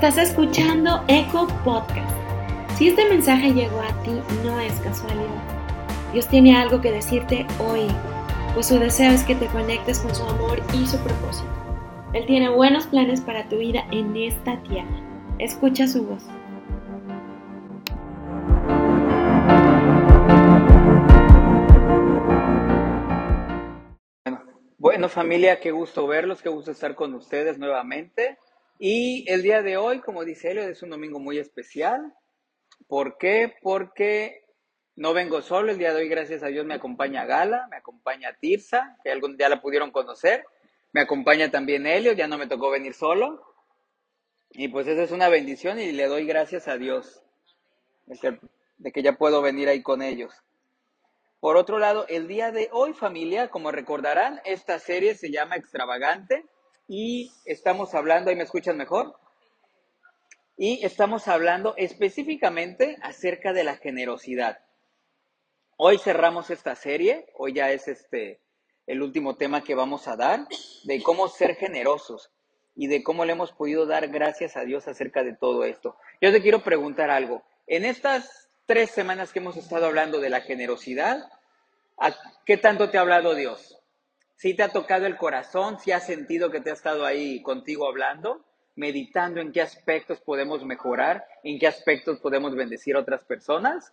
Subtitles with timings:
[0.00, 2.08] Estás escuchando Eco Podcast.
[2.76, 4.12] Si este mensaje llegó a ti,
[4.44, 5.42] no es casualidad.
[6.12, 7.88] Dios tiene algo que decirte hoy,
[8.54, 11.50] pues su deseo es que te conectes con su amor y su propósito.
[12.12, 15.02] Él tiene buenos planes para tu vida en esta tierra.
[15.40, 16.22] Escucha su voz.
[24.76, 28.38] Bueno, familia, qué gusto verlos, qué gusto estar con ustedes nuevamente.
[28.78, 32.14] Y el día de hoy, como dice Elio, es un domingo muy especial.
[32.86, 33.54] ¿Por qué?
[33.60, 34.44] Porque
[34.94, 35.72] no vengo solo.
[35.72, 39.36] El día de hoy, gracias a Dios, me acompaña Gala, me acompaña Tirsa, que algún
[39.36, 40.44] día la pudieron conocer.
[40.92, 43.44] Me acompaña también Helio, ya no me tocó venir solo.
[44.50, 47.22] Y pues esa es una bendición y le doy gracias a Dios
[48.06, 50.32] de que ya puedo venir ahí con ellos.
[51.40, 56.46] Por otro lado, el día de hoy, familia, como recordarán, esta serie se llama Extravagante
[56.88, 59.14] y estamos hablando, ¿ahí me escuchan mejor?
[60.56, 64.58] Y estamos hablando específicamente acerca de la generosidad.
[65.76, 68.40] Hoy cerramos esta serie, hoy ya es este
[68.86, 70.48] el último tema que vamos a dar,
[70.84, 72.30] de cómo ser generosos
[72.74, 75.96] y de cómo le hemos podido dar gracias a Dios acerca de todo esto.
[76.22, 77.42] Yo te quiero preguntar algo.
[77.66, 81.30] En estas tres semanas que hemos estado hablando de la generosidad,
[82.46, 83.77] ¿qué tanto te ha hablado Dios?
[84.38, 87.88] Si te ha tocado el corazón, si has sentido que te ha estado ahí contigo
[87.88, 88.40] hablando,
[88.76, 93.92] meditando en qué aspectos podemos mejorar, en qué aspectos podemos bendecir a otras personas.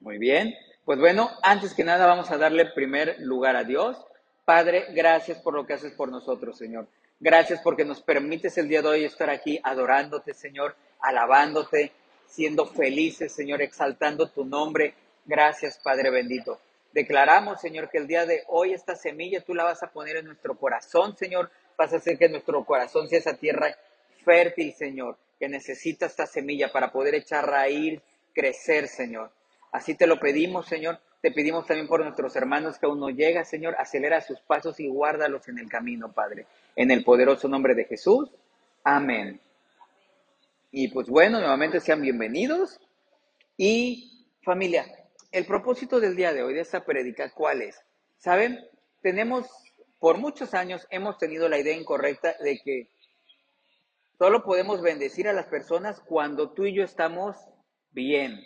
[0.00, 0.54] Muy bien.
[0.86, 4.02] Pues bueno, antes que nada vamos a darle primer lugar a Dios.
[4.46, 6.86] Padre, gracias por lo que haces por nosotros, Señor.
[7.20, 11.92] Gracias porque nos permites el día de hoy estar aquí adorándote, Señor, alabándote,
[12.24, 14.94] siendo felices, Señor, exaltando tu nombre.
[15.26, 16.58] Gracias, Padre bendito.
[16.92, 20.26] Declaramos, Señor, que el día de hoy esta semilla tú la vas a poner en
[20.26, 21.50] nuestro corazón, Señor.
[21.78, 23.76] Vas a hacer que nuestro corazón sea esa tierra
[24.24, 28.00] fértil, Señor, que necesita esta semilla para poder echar raíz,
[28.34, 29.30] crecer, Señor.
[29.72, 30.98] Así te lo pedimos, Señor.
[31.22, 33.76] Te pedimos también por nuestros hermanos que aún no llegan, Señor.
[33.78, 36.46] Acelera sus pasos y guárdalos en el camino, Padre.
[36.74, 38.30] En el poderoso nombre de Jesús.
[38.82, 39.40] Amén.
[40.72, 42.80] Y pues bueno, nuevamente sean bienvenidos.
[43.56, 44.86] Y familia,
[45.32, 47.80] el propósito del día de hoy, de esta prédica, ¿cuál es?
[48.18, 48.58] Saben,
[49.00, 49.46] tenemos,
[49.98, 52.88] por muchos años hemos tenido la idea incorrecta de que
[54.18, 57.36] solo podemos bendecir a las personas cuando tú y yo estamos
[57.92, 58.40] bien,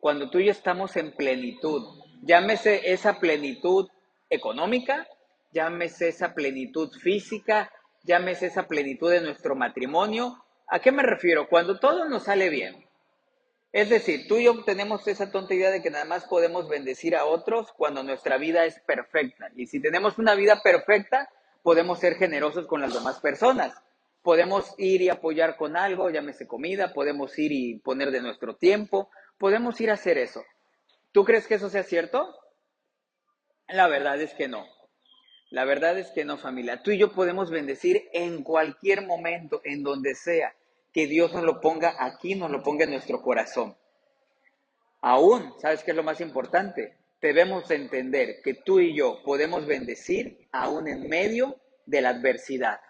[0.00, 1.82] cuando tú y yo estamos en plenitud.
[2.22, 3.88] Llámese esa plenitud
[4.28, 5.06] económica,
[5.52, 7.70] llámese esa plenitud física,
[8.04, 10.44] llámese esa plenitud de nuestro matrimonio.
[10.68, 11.48] ¿A qué me refiero?
[11.48, 12.86] Cuando todo nos sale bien,
[13.72, 17.14] es decir, tú y yo tenemos esa tonta idea de que nada más podemos bendecir
[17.14, 19.50] a otros cuando nuestra vida es perfecta.
[19.54, 21.30] Y si tenemos una vida perfecta,
[21.62, 23.72] podemos ser generosos con las demás personas.
[24.22, 29.08] Podemos ir y apoyar con algo, llámese comida, podemos ir y poner de nuestro tiempo,
[29.38, 30.44] podemos ir a hacer eso.
[31.12, 32.36] ¿Tú crees que eso sea cierto?
[33.68, 34.66] La verdad es que no.
[35.48, 36.82] La verdad es que no, familia.
[36.82, 40.54] Tú y yo podemos bendecir en cualquier momento, en donde sea
[40.92, 43.76] que Dios nos lo ponga aquí, nos lo ponga en nuestro corazón.
[45.00, 46.96] Aún, ¿sabes qué es lo más importante?
[47.20, 52.80] Debemos entender que tú y yo podemos bendecir aún en medio de la adversidad.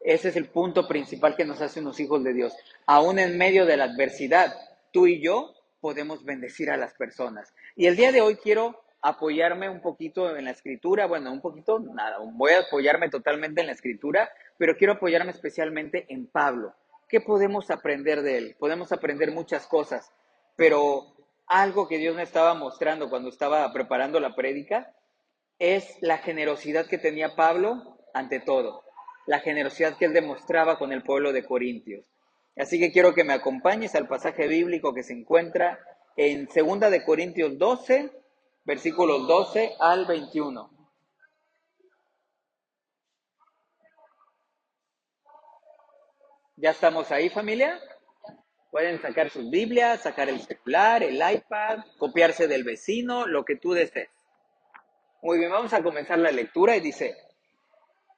[0.00, 2.54] Ese es el punto principal que nos hace unos hijos de Dios.
[2.86, 4.54] Aún en medio de la adversidad,
[4.92, 7.52] tú y yo podemos bendecir a las personas.
[7.76, 11.78] Y el día de hoy quiero apoyarme un poquito en la escritura, bueno, un poquito,
[11.78, 16.74] nada, voy a apoyarme totalmente en la escritura, pero quiero apoyarme especialmente en Pablo.
[17.08, 18.56] ¿Qué podemos aprender de él?
[18.58, 20.12] Podemos aprender muchas cosas,
[20.56, 24.94] pero algo que Dios me estaba mostrando cuando estaba preparando la prédica
[25.58, 28.84] es la generosidad que tenía Pablo ante todo,
[29.26, 32.04] la generosidad que él demostraba con el pueblo de Corintios.
[32.56, 35.78] Así que quiero que me acompañes al pasaje bíblico que se encuentra
[36.16, 38.10] en 2 de Corintios 12,
[38.64, 40.77] versículos 12 al 21.
[46.60, 47.80] ¿Ya estamos ahí, familia?
[48.72, 53.74] Pueden sacar sus Biblias, sacar el celular, el iPad, copiarse del vecino, lo que tú
[53.74, 54.08] desees.
[55.22, 57.16] Muy bien, vamos a comenzar la lectura y dice,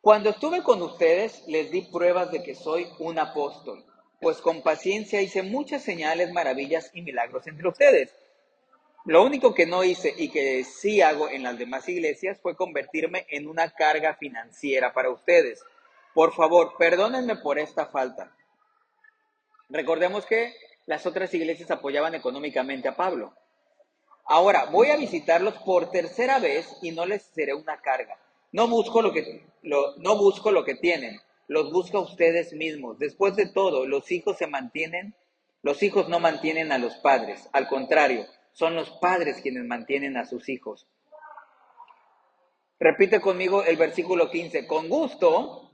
[0.00, 3.84] cuando estuve con ustedes les di pruebas de que soy un apóstol,
[4.22, 8.14] pues con paciencia hice muchas señales, maravillas y milagros entre ustedes.
[9.04, 13.26] Lo único que no hice y que sí hago en las demás iglesias fue convertirme
[13.28, 15.62] en una carga financiera para ustedes
[16.14, 18.34] por favor, perdónenme por esta falta.
[19.68, 20.54] Recordemos que
[20.86, 23.34] las otras iglesias apoyaban económicamente a Pablo.
[24.24, 28.18] Ahora, voy a visitarlos por tercera vez y no les seré una carga.
[28.52, 32.98] No busco lo que, no busco lo que tienen, los busca ustedes mismos.
[32.98, 35.14] Después de todo, los hijos se mantienen,
[35.62, 40.26] los hijos no mantienen a los padres, al contrario, son los padres quienes mantienen a
[40.26, 40.88] sus hijos.
[42.78, 45.69] Repite conmigo el versículo 15, con gusto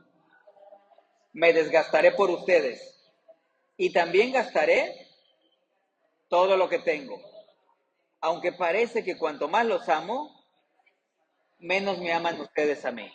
[1.36, 2.94] me desgastaré por ustedes
[3.76, 5.06] y también gastaré
[6.28, 7.20] todo lo que tengo.
[8.22, 10.34] Aunque parece que cuanto más los amo,
[11.58, 13.12] menos me aman ustedes a mí.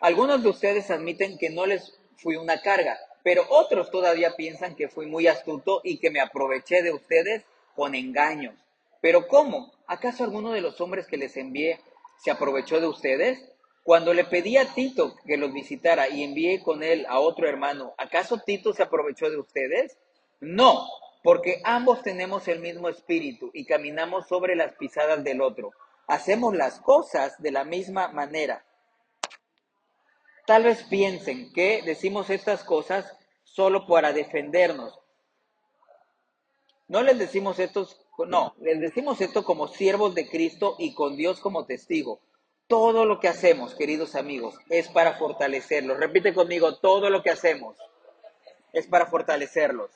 [0.00, 4.88] Algunos de ustedes admiten que no les fui una carga, pero otros todavía piensan que
[4.88, 7.44] fui muy astuto y que me aproveché de ustedes
[7.76, 8.56] con engaños.
[9.00, 9.72] Pero ¿cómo?
[9.86, 11.78] ¿Acaso alguno de los hombres que les envié
[12.16, 13.52] se aprovechó de ustedes?
[13.88, 17.94] Cuando le pedí a Tito que los visitara y envié con él a otro hermano,
[17.96, 19.96] ¿acaso Tito se aprovechó de ustedes?
[20.40, 20.86] No,
[21.22, 25.70] porque ambos tenemos el mismo espíritu y caminamos sobre las pisadas del otro.
[26.06, 28.62] Hacemos las cosas de la misma manera.
[30.46, 35.00] Tal vez piensen que decimos estas cosas solo para defendernos.
[36.88, 37.88] No les decimos esto,
[38.26, 42.20] no, les decimos esto como siervos de Cristo y con Dios como testigo.
[42.68, 45.98] Todo lo que hacemos, queridos amigos, es para fortalecerlos.
[45.98, 47.78] Repite conmigo, todo lo que hacemos
[48.74, 49.90] es para fortalecerlos.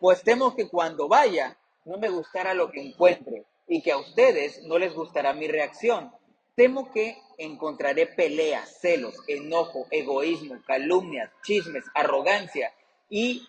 [0.00, 4.64] Pues temo que cuando vaya no me gustará lo que encuentre y que a ustedes
[4.64, 6.12] no les gustará mi reacción.
[6.56, 12.74] Temo que encontraré peleas, celos, enojo, egoísmo, calumnias, chismes, arrogancia
[13.08, 13.46] y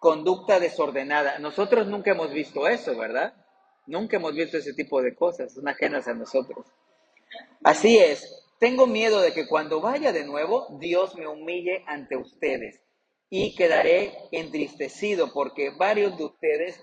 [0.00, 1.38] conducta desordenada.
[1.38, 3.32] Nosotros nunca hemos visto eso, ¿verdad?
[3.86, 6.66] Nunca hemos visto ese tipo de cosas, son ajenas a nosotros.
[7.62, 12.80] Así es, tengo miedo de que cuando vaya de nuevo, Dios me humille ante ustedes
[13.28, 16.80] y quedaré entristecido porque varios de ustedes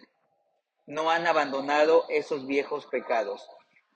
[0.88, 3.48] no han abandonado esos viejos pecados.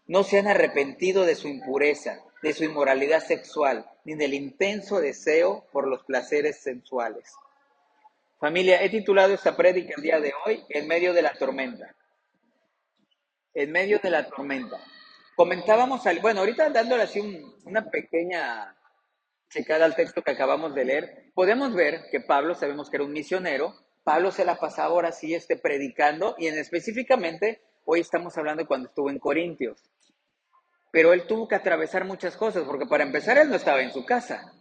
[0.05, 5.65] No se han arrepentido de su impureza, de su inmoralidad sexual, ni del intenso deseo
[5.71, 7.33] por los placeres sensuales.
[8.39, 11.95] Familia, he titulado esta prédica el día de hoy En medio de la tormenta.
[13.53, 14.79] En medio de la tormenta.
[15.35, 17.19] Comentábamos, al, bueno, ahorita dándole así
[17.65, 18.75] una pequeña
[19.49, 23.13] checada al texto que acabamos de leer, podemos ver que Pablo, sabemos que era un
[23.13, 28.67] misionero, Pablo se la pasaba ahora sí este, predicando y en específicamente hoy estamos hablando
[28.67, 29.79] cuando estuvo en Corintios.
[30.91, 34.05] Pero él tuvo que atravesar muchas cosas, porque para empezar él no estaba en su
[34.05, 34.53] casa.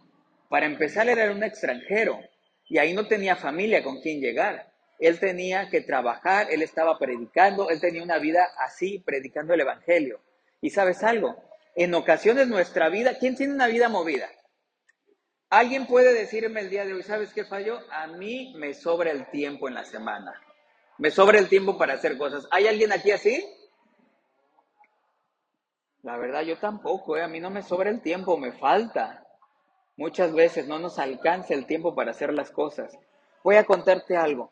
[0.49, 2.19] Para empezar él era un extranjero
[2.67, 4.71] y ahí no tenía familia con quien llegar.
[4.99, 10.21] Él tenía que trabajar, él estaba predicando, él tenía una vida así, predicando el Evangelio.
[10.63, 11.35] Y sabes algo,
[11.75, 14.29] en ocasiones nuestra vida, ¿quién tiene una vida movida?
[15.49, 17.79] Alguien puede decirme el día de hoy, ¿sabes qué falló?
[17.91, 20.41] A mí me sobra el tiempo en la semana.
[20.99, 22.47] Me sobra el tiempo para hacer cosas.
[22.49, 23.45] ¿Hay alguien aquí así?
[26.01, 27.23] La verdad, yo tampoco, ¿eh?
[27.23, 29.27] a mí no me sobra el tiempo, me falta.
[29.97, 32.97] Muchas veces no nos alcanza el tiempo para hacer las cosas.
[33.43, 34.49] Voy a contarte algo.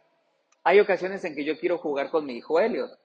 [0.65, 3.00] Hay ocasiones en que yo quiero jugar con mi hijo Elliot.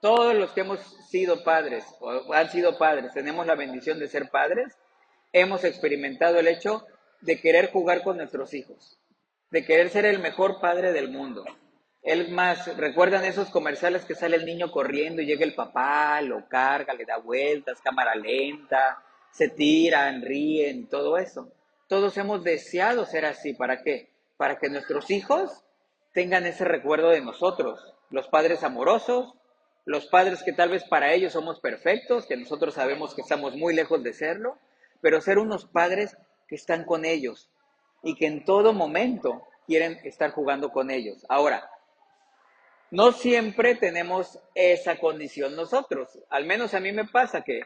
[0.00, 4.30] Todos los que hemos sido padres o han sido padres, tenemos la bendición de ser
[4.30, 4.76] padres,
[5.32, 6.86] hemos experimentado el hecho
[7.20, 8.98] de querer jugar con nuestros hijos,
[9.50, 11.44] de querer ser el mejor padre del mundo.
[12.02, 16.48] Él más, ¿recuerdan esos comerciales que sale el niño corriendo y llega el papá, lo
[16.48, 21.52] carga, le da vueltas, cámara lenta, se tiran, ríen, todo eso?
[21.88, 23.54] Todos hemos deseado ser así.
[23.54, 24.10] ¿Para qué?
[24.36, 25.64] Para que nuestros hijos
[26.12, 29.34] tengan ese recuerdo de nosotros, los padres amorosos,
[29.86, 33.72] los padres que tal vez para ellos somos perfectos, que nosotros sabemos que estamos muy
[33.72, 34.58] lejos de serlo,
[35.00, 36.16] pero ser unos padres
[36.48, 37.48] que están con ellos
[38.02, 41.24] y que en todo momento quieren estar jugando con ellos.
[41.28, 41.70] Ahora,
[42.90, 46.18] no siempre tenemos esa condición nosotros.
[46.30, 47.60] Al menos a mí me pasa que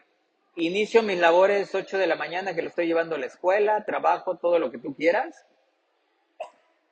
[0.57, 4.37] inicio mis labores 8 de la mañana, que lo estoy llevando a la escuela, trabajo,
[4.37, 5.47] todo lo que tú quieras.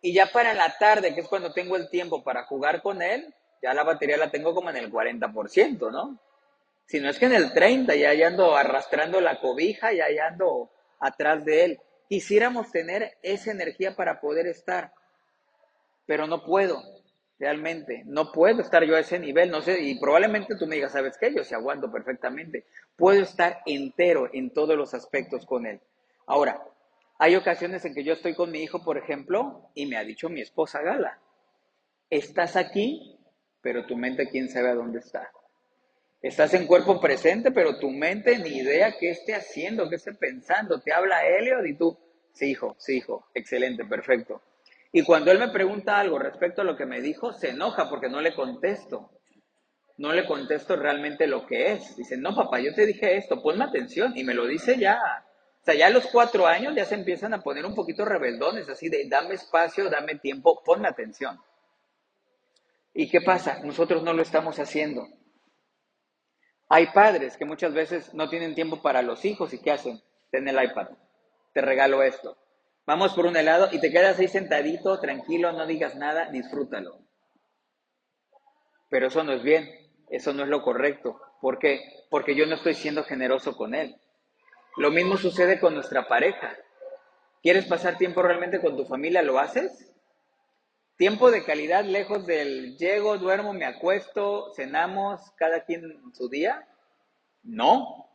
[0.01, 3.35] Y ya para la tarde, que es cuando tengo el tiempo para jugar con él,
[3.63, 6.19] ya la batería la tengo como en el 40%, ¿no?
[6.87, 10.71] Si no es que en el 30, ya, ando arrastrando la cobija, ya, ya ando
[11.01, 11.81] atrás de él.
[12.09, 14.93] Quisiéramos tener esa energía para poder estar,
[16.07, 16.83] pero no puedo
[17.39, 18.03] realmente.
[18.07, 21.17] No puedo estar yo a ese nivel, no sé, y probablemente tú me digas, ¿sabes
[21.19, 21.33] qué?
[21.35, 22.65] Yo se aguanto perfectamente.
[22.97, 25.81] Puedo estar entero en todos los aspectos con él.
[26.27, 26.63] Ahora,
[27.19, 30.29] hay ocasiones en que yo estoy con mi hijo, por ejemplo, y me ha dicho
[30.29, 31.19] mi esposa Gala,
[32.11, 33.18] estás aquí,
[33.69, 35.31] pero tu mente quién sabe a dónde está.
[36.23, 40.81] Estás en cuerpo presente, pero tu mente ni idea qué esté haciendo, qué esté pensando.
[40.81, 41.99] Te habla Elliot y tú,
[42.33, 44.41] sí, hijo, sí, hijo, excelente, perfecto.
[44.91, 48.09] Y cuando él me pregunta algo respecto a lo que me dijo, se enoja porque
[48.09, 49.11] no le contesto.
[49.99, 51.95] No le contesto realmente lo que es.
[51.95, 54.17] Dice, no, papá, yo te dije esto, ponme atención.
[54.17, 54.99] Y me lo dice ya.
[55.61, 58.89] sea, ya a los cuatro años ya se empiezan a poner un poquito rebeldones, así
[58.89, 61.39] de dame espacio, dame tiempo, ponme atención.
[62.99, 63.61] ¿Y qué pasa?
[63.63, 65.07] Nosotros no lo estamos haciendo.
[66.69, 70.03] Hay padres que muchas veces no tienen tiempo para los hijos y ¿qué hacen?
[70.33, 70.89] Ten el iPad,
[71.55, 72.37] te regalo esto.
[72.87, 76.99] Vamos por un helado y te quedas ahí sentadito, tranquilo, no digas nada, disfrútalo.
[78.89, 79.71] Pero eso no es bien,
[80.11, 81.21] eso no es lo correcto.
[81.41, 81.81] ¿Por qué?
[82.11, 83.95] Porque yo no estoy siendo generoso con él.
[84.77, 86.57] Lo mismo sucede con nuestra pareja.
[87.45, 89.23] ¿Quieres pasar tiempo realmente con tu familia?
[89.23, 89.88] ¿Lo haces?
[90.99, 96.67] Tiempo de calidad lejos del llego, duermo, me acuesto, cenamos, cada quien su día.
[97.45, 98.11] No,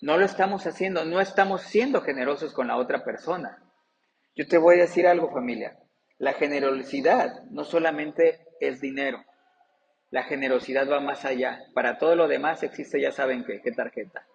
[0.00, 3.62] no lo estamos haciendo, no estamos siendo generosos con la otra persona.
[4.34, 5.78] Yo te voy a decir algo familia,
[6.18, 9.24] la generosidad no solamente es dinero,
[10.10, 11.60] la generosidad va más allá.
[11.72, 14.26] Para todo lo demás existe, ya saben qué, qué tarjeta.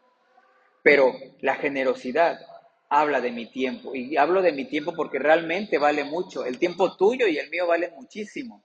[0.84, 1.12] Pero
[1.42, 2.40] la generosidad
[2.94, 3.96] habla de mi tiempo.
[3.96, 6.46] Y hablo de mi tiempo porque realmente vale mucho.
[6.46, 8.64] El tiempo tuyo y el mío valen muchísimo.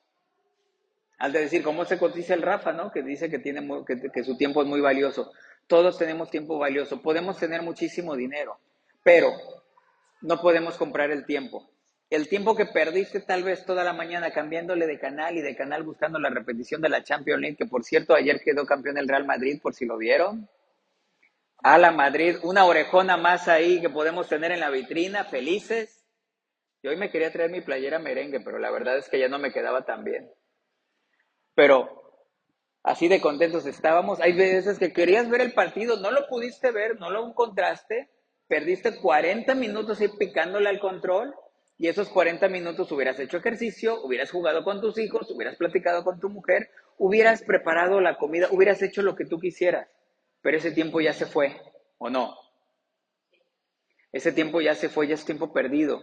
[1.16, 2.92] Al de decir, ¿cómo se cotiza el Rafa, no?
[2.92, 5.32] Que dice que, tiene, que, que su tiempo es muy valioso.
[5.66, 7.00] Todos tenemos tiempo valioso.
[7.00, 8.58] Podemos tener muchísimo dinero,
[9.02, 9.32] pero
[10.20, 11.70] no podemos comprar el tiempo.
[12.10, 15.82] El tiempo que perdiste tal vez toda la mañana cambiándole de canal y de canal
[15.84, 19.26] buscando la repetición de la Champions League, que por cierto ayer quedó campeón el Real
[19.26, 20.48] Madrid, por si lo vieron.
[21.62, 26.06] A la Madrid, una orejona más ahí que podemos tener en la vitrina, felices.
[26.82, 29.40] Yo hoy me quería traer mi playera merengue, pero la verdad es que ya no
[29.40, 30.30] me quedaba tan bien.
[31.56, 32.22] Pero
[32.84, 34.20] así de contentos estábamos.
[34.20, 38.08] Hay veces que querías ver el partido, no lo pudiste ver, no lo encontraste,
[38.46, 41.34] perdiste 40 minutos ahí picándole al control
[41.76, 46.20] y esos 40 minutos hubieras hecho ejercicio, hubieras jugado con tus hijos, hubieras platicado con
[46.20, 49.88] tu mujer, hubieras preparado la comida, hubieras hecho lo que tú quisieras
[50.42, 51.60] pero ese tiempo ya se fue,
[51.98, 52.36] ¿o no?
[54.12, 56.02] Ese tiempo ya se fue, ya es tiempo perdido.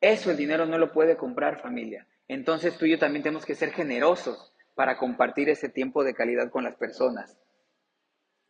[0.00, 2.06] Eso el dinero no lo puede comprar familia.
[2.28, 6.50] Entonces tú y yo también tenemos que ser generosos para compartir ese tiempo de calidad
[6.50, 7.38] con las personas.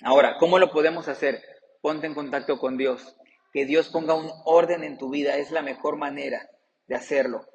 [0.02, 1.42] Ahora, ¿cómo lo podemos hacer?
[1.80, 3.16] Ponte en contacto con Dios.
[3.52, 6.50] Que Dios ponga un orden en tu vida es la mejor manera
[6.88, 7.46] de hacerlo.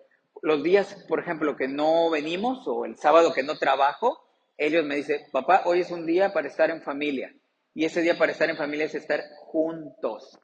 [0.42, 4.26] Los días, por ejemplo, que no venimos o el sábado que no trabajo,
[4.58, 7.36] ellos me dicen, papá, hoy es un día para estar en familia.
[7.74, 10.40] Y ese día para estar en familia es estar juntos,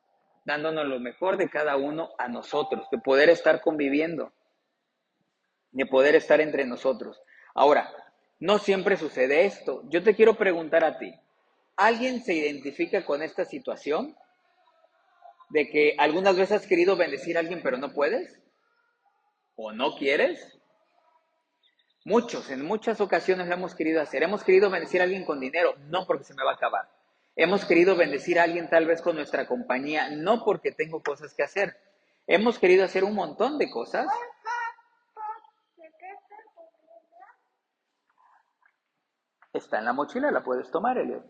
[0.46, 4.32] dándonos lo mejor de cada uno a nosotros, de poder estar conviviendo,
[5.72, 7.22] de poder estar entre nosotros.
[7.54, 7.92] Ahora,
[8.40, 9.84] no siempre sucede esto.
[9.90, 11.14] Yo te quiero preguntar a ti,
[11.76, 14.16] ¿alguien se identifica con esta situación?
[15.50, 18.40] ¿De que algunas veces has querido bendecir a alguien pero no puedes?
[19.56, 20.58] ¿O no quieres?
[22.06, 24.24] Muchos, en muchas ocasiones lo hemos querido hacer.
[24.24, 26.97] Hemos querido bendecir a alguien con dinero, no porque se me va a acabar.
[27.40, 31.44] Hemos querido bendecir a alguien tal vez con nuestra compañía, no porque tengo cosas que
[31.44, 31.78] hacer.
[32.26, 34.08] Hemos querido hacer un montón de cosas.
[39.54, 41.24] Está en la mochila, la puedes tomar, Elliot.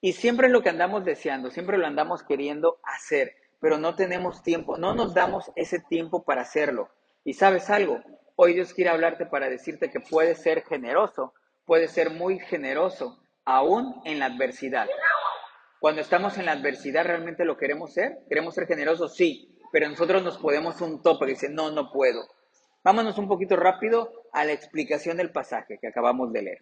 [0.00, 4.42] Y siempre es lo que andamos deseando, siempre lo andamos queriendo hacer, pero no tenemos
[4.42, 6.88] tiempo, no nos damos ese tiempo para hacerlo.
[7.22, 8.00] Y sabes algo,
[8.34, 11.34] hoy Dios quiere hablarte para decirte que puedes ser generoso,
[11.66, 14.86] puedes ser muy generoso, aún en la adversidad.
[15.80, 18.18] Cuando estamos en la adversidad, ¿realmente lo queremos ser?
[18.28, 19.16] ¿Queremos ser generosos?
[19.16, 22.20] Sí, pero nosotros nos podemos un tope que dice, no, no puedo.
[22.84, 26.58] Vámonos un poquito rápido a la explicación del pasaje que acabamos de leer.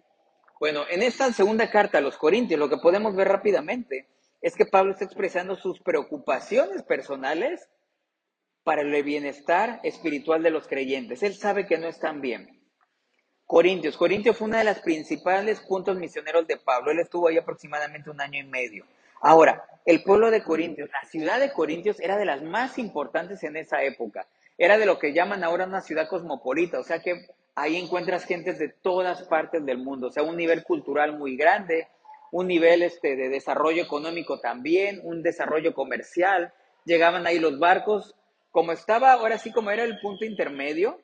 [0.61, 4.09] Bueno, en esta segunda carta a los Corintios, lo que podemos ver rápidamente
[4.41, 7.69] es que Pablo está expresando sus preocupaciones personales
[8.63, 11.25] para el bienestar espiritual de los creyentes.
[11.25, 12.56] Él sabe que no están bien.
[13.47, 13.97] Corintios.
[13.97, 16.91] Corintios fue uno de los principales puntos misioneros de Pablo.
[16.91, 18.85] Él estuvo ahí aproximadamente un año y medio.
[19.21, 23.57] Ahora, el pueblo de Corintios, la ciudad de Corintios era de las más importantes en
[23.57, 24.27] esa época.
[24.59, 28.59] Era de lo que llaman ahora una ciudad cosmopolita, o sea que ahí encuentras gentes
[28.59, 31.89] de todas partes del mundo, o sea, un nivel cultural muy grande,
[32.33, 36.53] un nivel este, de desarrollo económico también, un desarrollo comercial.
[36.85, 38.15] Llegaban ahí los barcos,
[38.51, 41.01] como estaba, ahora sí como era el punto intermedio,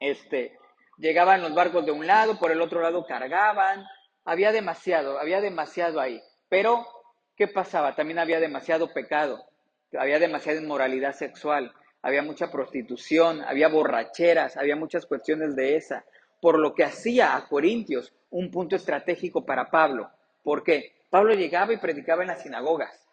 [0.00, 0.57] este,
[0.98, 3.86] Llegaban los barcos de un lado, por el otro lado cargaban,
[4.24, 6.20] había demasiado, había demasiado ahí.
[6.48, 6.86] Pero,
[7.36, 7.94] ¿qué pasaba?
[7.94, 9.44] También había demasiado pecado,
[9.96, 16.04] había demasiada inmoralidad sexual, había mucha prostitución, había borracheras, había muchas cuestiones de esa.
[16.40, 20.10] Por lo que hacía a Corintios un punto estratégico para Pablo.
[20.42, 20.96] ¿Por qué?
[21.10, 23.08] Pablo llegaba y predicaba en las sinagogas.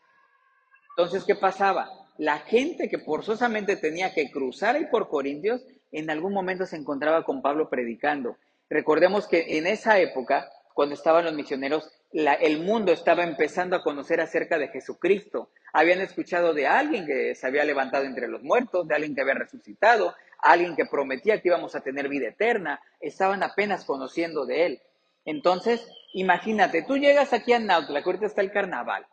[0.98, 1.90] Entonces, ¿qué pasaba?
[2.18, 5.66] La gente que forzosamente tenía que cruzar ahí por Corintios
[6.00, 8.38] en algún momento se encontraba con Pablo predicando.
[8.70, 14.22] Recordemos que en esa época, cuando estaban los misioneros, el mundo estaba empezando a conocer
[14.22, 15.50] acerca de Jesucristo.
[15.74, 19.36] Habían escuchado de alguien que se había levantado entre los muertos, de alguien que había
[19.36, 22.82] resucitado, alguien que prometía que íbamos a tener vida eterna.
[23.00, 24.82] Estaban apenas conociendo de él.
[25.26, 29.08] Entonces, imagínate, tú llegas aquí a Nautla, que ahorita está el carnaval,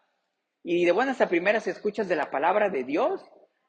[0.63, 3.23] y de buenas a primeras escuchas de la palabra de Dios,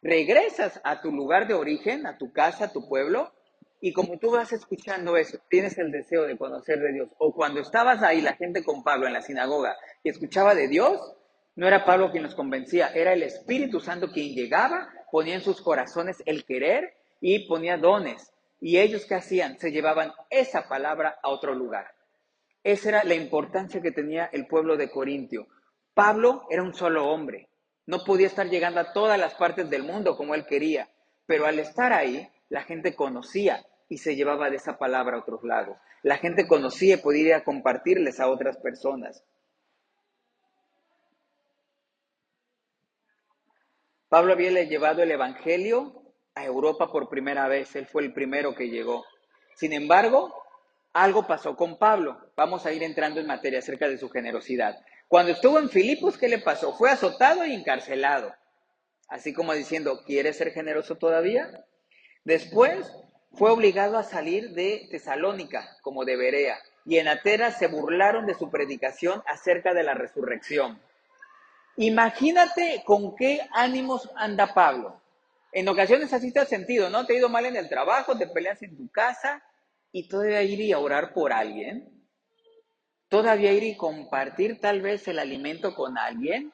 [0.04, 3.34] regresas a tu lugar de origen, a tu casa, a tu pueblo,
[3.82, 7.10] y como tú vas escuchando eso, tienes el deseo de conocer de Dios.
[7.18, 11.00] O cuando estabas ahí, la gente con Pablo en la sinagoga, y escuchaba de Dios,
[11.56, 15.62] no era Pablo quien los convencía, era el Espíritu Santo quien llegaba, ponía en sus
[15.62, 18.34] corazones el querer y ponía dones.
[18.60, 19.60] Y ellos qué hacían?
[19.60, 21.88] Se llevaban esa palabra a otro lugar.
[22.64, 25.48] Esa era la importancia que tenía el pueblo de Corintio.
[25.94, 27.50] Pablo era un solo hombre.
[27.86, 30.90] No podía estar llegando a todas las partes del mundo como él quería.
[31.26, 35.44] Pero al estar ahí, la gente conocía y se llevaba de esa palabra a otros
[35.44, 35.78] lados.
[36.02, 39.24] La gente conocía y podía compartirles a otras personas.
[44.10, 46.04] Pablo había llevado el Evangelio
[46.36, 49.04] a Europa por primera vez, él fue el primero que llegó.
[49.56, 50.34] Sin embargo,
[50.94, 52.32] algo pasó con Pablo.
[52.36, 54.76] Vamos a ir entrando en materia acerca de su generosidad.
[55.14, 56.74] Cuando estuvo en Filipos, ¿qué le pasó?
[56.74, 58.34] Fue azotado y encarcelado.
[59.08, 61.68] Así como diciendo, ¿quieres ser generoso todavía?
[62.24, 62.92] Después
[63.34, 68.34] fue obligado a salir de Tesalónica, como de Berea, y en Atenas se burlaron de
[68.34, 70.82] su predicación acerca de la resurrección.
[71.78, 75.00] Imagínate con qué ánimos anda Pablo.
[75.52, 77.06] En ocasiones así te has sentido, ¿no?
[77.06, 79.44] Te ha ido mal en el trabajo, te peleas en tu casa
[79.92, 81.93] y todavía ir y orar por alguien.
[83.14, 86.52] Todavía ir y compartir tal vez el alimento con alguien.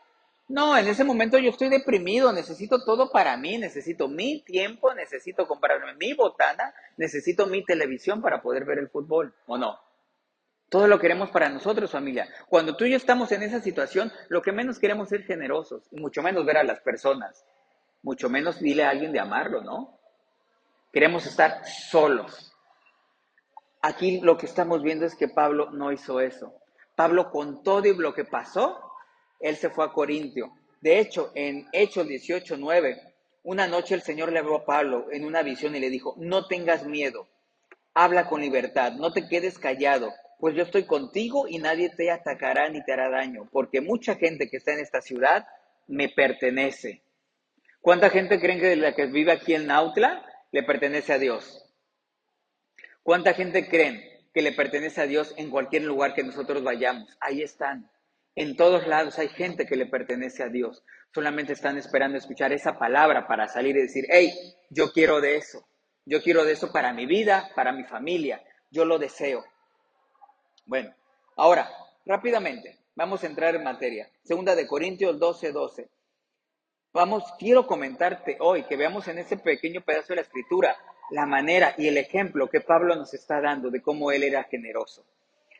[0.49, 5.47] No, en ese momento yo estoy deprimido, necesito todo para mí, necesito mi tiempo, necesito
[5.47, 9.79] comprarme mi botana, necesito mi televisión para poder ver el fútbol, ¿o no?
[10.67, 12.27] Todo lo queremos para nosotros, familia.
[12.49, 15.87] Cuando tú y yo estamos en esa situación, lo que menos queremos es ser generosos,
[15.91, 17.45] y mucho menos ver a las personas,
[18.03, 19.97] mucho menos dile a alguien de amarlo, ¿no?
[20.91, 22.48] Queremos estar solos.
[23.81, 26.53] Aquí lo que estamos viendo es que Pablo no hizo eso.
[26.95, 28.77] Pablo con todo y lo que pasó,
[29.39, 30.51] él se fue a Corintio.
[30.81, 33.13] De hecho, en Hechos 18, 9,
[33.43, 36.47] una noche el Señor le habló a Pablo en una visión y le dijo, no
[36.47, 37.27] tengas miedo,
[37.93, 42.69] habla con libertad, no te quedes callado, pues yo estoy contigo y nadie te atacará
[42.69, 45.47] ni te hará daño, porque mucha gente que está en esta ciudad
[45.87, 47.01] me pertenece.
[47.81, 51.68] ¿Cuánta gente creen que la que vive aquí en Nautla le pertenece a Dios?
[53.09, 54.03] ¿Cuánta gente creen
[54.35, 57.09] que le pertenece a Dios en cualquier lugar que nosotros vayamos?
[57.19, 57.89] Ahí están.
[58.35, 60.83] En todos lados hay gente que le pertenece a Dios.
[61.11, 64.31] Solamente están esperando escuchar esa palabra para salir y decir, hey,
[64.69, 65.67] yo quiero de eso.
[66.05, 68.43] Yo quiero de eso para mi vida, para mi familia.
[68.69, 69.43] Yo lo deseo.
[70.67, 70.93] Bueno,
[71.35, 71.67] ahora,
[72.05, 74.07] rápidamente, vamos a entrar en materia.
[74.21, 75.89] Segunda de Corintios 12, 12.
[76.93, 80.77] Vamos, quiero comentarte hoy que veamos en este pequeño pedazo de la escritura
[81.11, 85.05] la manera y el ejemplo que Pablo nos está dando de cómo él era generoso.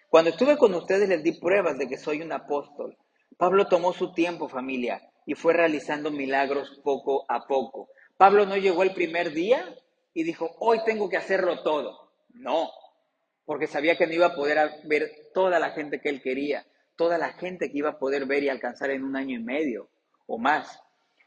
[0.10, 2.98] Cuando estuve con ustedes les di pruebas de que soy un apóstol.
[3.38, 7.90] Pablo tomó su tiempo, familia, y fue realizando milagros poco a poco.
[8.18, 9.64] Pablo no llegó el primer día
[10.14, 12.12] y dijo, hoy tengo que hacerlo todo.
[12.30, 12.70] No,
[13.46, 17.18] porque sabía que no iba a poder ver toda la gente que él quería, toda
[17.18, 19.90] la gente que iba a poder ver y alcanzar en un año y medio
[20.28, 20.80] o más.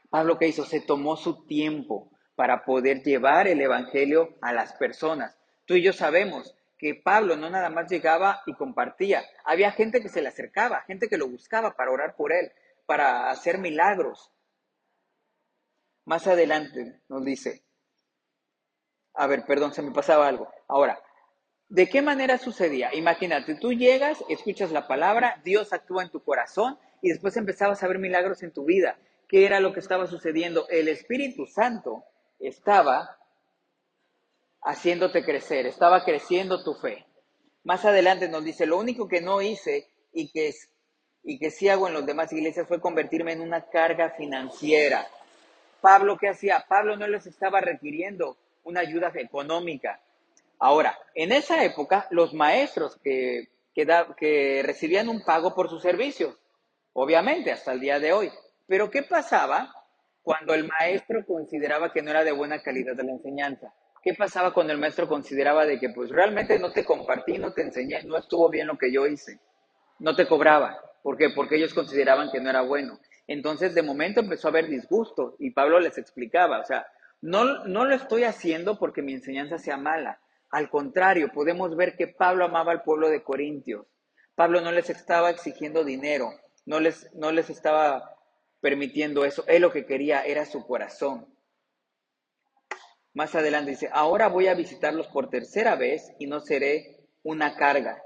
[0.09, 5.37] Pablo que hizo, se tomó su tiempo para poder llevar el Evangelio a las personas.
[5.65, 10.09] Tú y yo sabemos que Pablo no nada más llegaba y compartía, había gente que
[10.09, 12.51] se le acercaba, gente que lo buscaba para orar por él,
[12.85, 14.31] para hacer milagros.
[16.05, 17.63] Más adelante nos dice,
[19.13, 20.51] a ver, perdón, se me pasaba algo.
[20.67, 21.01] Ahora,
[21.69, 22.93] ¿de qué manera sucedía?
[22.93, 27.87] Imagínate, tú llegas, escuchas la palabra, Dios actúa en tu corazón y después empezabas a
[27.87, 28.97] ver milagros en tu vida.
[29.29, 30.67] ¿Qué era lo que estaba sucediendo?
[30.69, 32.03] El Espíritu Santo
[32.47, 33.17] estaba
[34.61, 37.05] haciéndote crecer, estaba creciendo tu fe.
[37.63, 40.53] Más adelante nos dice, lo único que no hice y que,
[41.23, 45.07] y que sí hago en las demás iglesias fue convertirme en una carga financiera.
[45.81, 46.65] Pablo, ¿qué hacía?
[46.67, 49.99] Pablo no les estaba requiriendo una ayuda económica.
[50.59, 53.85] Ahora, en esa época, los maestros que, que,
[54.17, 56.35] que recibían un pago por sus servicios,
[56.93, 58.31] obviamente, hasta el día de hoy.
[58.67, 59.73] Pero ¿qué pasaba
[60.23, 63.73] cuando el maestro consideraba que no era de buena calidad de la enseñanza?
[64.01, 67.61] ¿Qué pasaba cuando el maestro consideraba de que pues realmente no te compartí, no te
[67.61, 69.39] enseñé, no estuvo bien lo que yo hice?
[69.99, 70.79] No te cobraba.
[71.03, 72.99] Porque ellos consideraban que no era bueno.
[73.27, 76.87] Entonces, de momento empezó a haber disgusto y Pablo les explicaba, o sea,
[77.21, 80.19] no, no lo estoy haciendo porque mi enseñanza sea mala.
[80.49, 83.87] Al contrario, podemos ver que Pablo amaba al pueblo de Corintios.
[84.35, 86.31] Pablo no les estaba exigiendo dinero,
[86.65, 88.12] no les, no les estaba
[88.63, 89.43] permitiendo eso.
[89.47, 91.27] Él lo que quería era su corazón.
[93.13, 98.01] Más adelante dice, ahora voy a visitarlos por tercera vez y no seré una carga.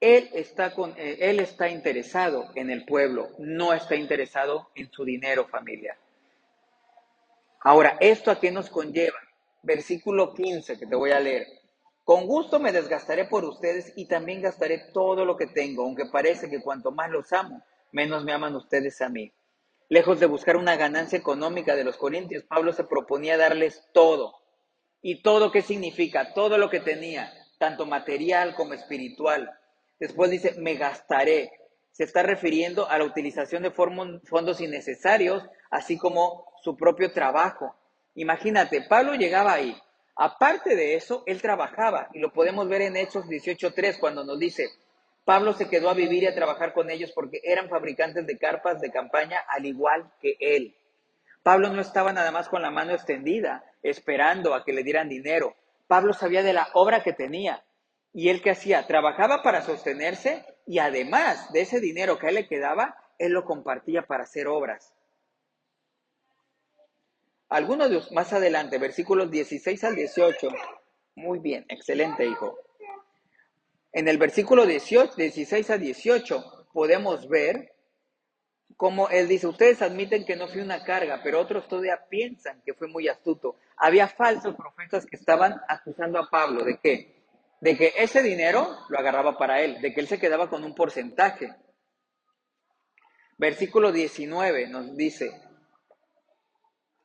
[0.00, 5.04] Él está, con, eh, él está interesado en el pueblo, no está interesado en su
[5.04, 5.98] dinero, familia.
[7.60, 9.18] Ahora, ¿esto a qué nos conlleva?
[9.62, 11.46] Versículo 15 que te voy a leer.
[12.04, 16.48] Con gusto me desgastaré por ustedes y también gastaré todo lo que tengo, aunque parece
[16.48, 19.30] que cuanto más los amo, menos me aman ustedes a mí.
[19.88, 24.34] Lejos de buscar una ganancia económica de los corintios, Pablo se proponía darles todo.
[25.02, 26.32] ¿Y todo qué significa?
[26.32, 29.50] Todo lo que tenía, tanto material como espiritual.
[30.00, 31.52] Después dice, me gastaré.
[31.92, 37.76] Se está refiriendo a la utilización de fondos innecesarios, así como su propio trabajo.
[38.14, 39.76] Imagínate, Pablo llegaba ahí.
[40.16, 44.68] Aparte de eso, él trabajaba, y lo podemos ver en Hechos 18.3, cuando nos dice,
[45.24, 48.80] Pablo se quedó a vivir y a trabajar con ellos porque eran fabricantes de carpas
[48.80, 50.76] de campaña al igual que él.
[51.42, 55.54] Pablo no estaba nada más con la mano extendida, esperando a que le dieran dinero.
[55.86, 57.64] Pablo sabía de la obra que tenía.
[58.12, 58.86] ¿Y él qué hacía?
[58.86, 63.44] Trabajaba para sostenerse y además de ese dinero que a él le quedaba, él lo
[63.44, 64.94] compartía para hacer obras.
[67.48, 70.48] Algunos de más adelante, versículos 16 al 18.
[71.16, 72.58] Muy bien, excelente, hijo.
[73.94, 77.76] En el versículo 18, 16 a 18 podemos ver
[78.76, 82.74] cómo él dice, ustedes admiten que no fui una carga, pero otros todavía piensan que
[82.74, 83.56] fue muy astuto.
[83.76, 87.22] Había falsos profetas que estaban acusando a Pablo de qué?
[87.60, 90.74] De que ese dinero lo agarraba para él, de que él se quedaba con un
[90.74, 91.54] porcentaje.
[93.38, 95.40] Versículo 19 nos dice,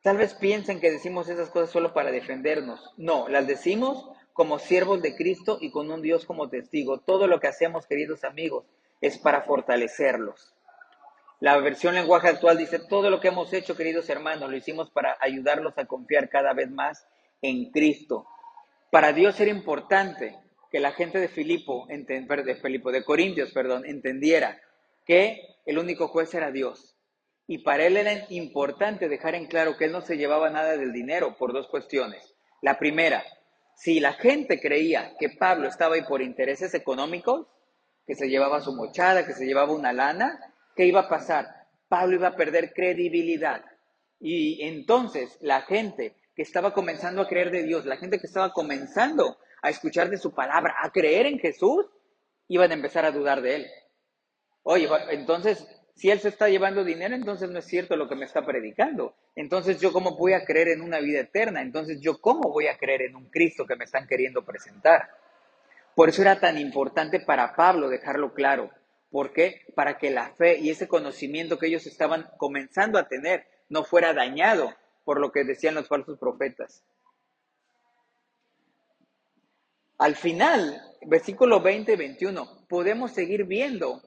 [0.02, 2.92] tal vez piensen que decimos esas cosas solo para defendernos.
[2.96, 6.98] No, las decimos como siervos de Cristo y con un Dios como testigo.
[7.00, 8.64] Todo lo que hacemos, queridos amigos,
[9.00, 10.54] es para fortalecerlos.
[11.40, 15.16] La versión lenguaje actual dice, todo lo que hemos hecho, queridos hermanos, lo hicimos para
[15.20, 17.06] ayudarlos a confiar cada vez más
[17.40, 18.26] en Cristo.
[18.90, 20.38] Para Dios era importante
[20.70, 24.60] que la gente de Filipo, de Filipo, de Corintios, perdón, entendiera
[25.06, 26.96] que el único juez era Dios.
[27.46, 30.92] Y para él era importante dejar en claro que él no se llevaba nada del
[30.92, 32.34] dinero por dos cuestiones.
[32.62, 33.24] La primera,
[33.80, 37.46] si la gente creía que Pablo estaba ahí por intereses económicos,
[38.06, 40.38] que se llevaba su mochada, que se llevaba una lana,
[40.76, 41.46] ¿qué iba a pasar?
[41.88, 43.64] Pablo iba a perder credibilidad.
[44.18, 48.52] Y entonces la gente que estaba comenzando a creer de Dios, la gente que estaba
[48.52, 51.86] comenzando a escuchar de su palabra, a creer en Jesús,
[52.48, 53.66] iban a empezar a dudar de él.
[54.62, 55.66] Oye, entonces
[56.00, 59.14] si Él se está llevando dinero, entonces no es cierto lo que me está predicando.
[59.36, 61.60] Entonces yo cómo voy a creer en una vida eterna.
[61.60, 65.10] Entonces yo cómo voy a creer en un Cristo que me están queriendo presentar.
[65.94, 68.70] Por eso era tan importante para Pablo dejarlo claro.
[69.10, 69.60] ¿Por qué?
[69.74, 74.14] Para que la fe y ese conocimiento que ellos estaban comenzando a tener no fuera
[74.14, 76.82] dañado por lo que decían los falsos profetas.
[79.98, 84.00] Al final, versículo 20 y 21, podemos seguir viendo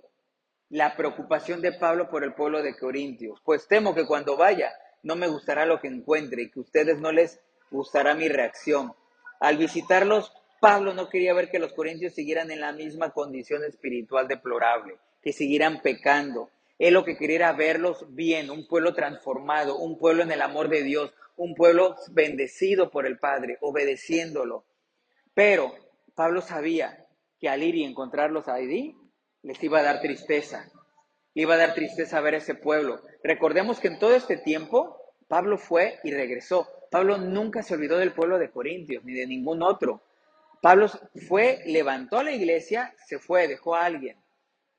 [0.73, 3.39] la preocupación de Pablo por el pueblo de Corintios.
[3.45, 6.97] Pues temo que cuando vaya no me gustará lo que encuentre y que a ustedes
[6.97, 8.91] no les gustará mi reacción.
[9.39, 14.27] Al visitarlos, Pablo no quería ver que los corintios siguieran en la misma condición espiritual
[14.27, 16.49] deplorable, que siguieran pecando.
[16.79, 20.69] Él lo que quería era verlos bien, un pueblo transformado, un pueblo en el amor
[20.69, 24.65] de Dios, un pueblo bendecido por el Padre, obedeciéndolo.
[25.35, 25.75] Pero
[26.15, 27.05] Pablo sabía
[27.39, 28.97] que al ir y encontrarlos allí,
[29.43, 30.71] les iba a dar tristeza.
[31.35, 33.01] Le iba a dar tristeza ver ese pueblo.
[33.23, 36.67] Recordemos que en todo este tiempo Pablo fue y regresó.
[36.89, 40.01] Pablo nunca se olvidó del pueblo de Corintios ni de ningún otro.
[40.61, 40.87] Pablo
[41.27, 44.17] fue, levantó la iglesia, se fue, dejó a alguien.